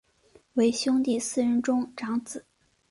[0.55, 2.43] 为兄弟四人中长子。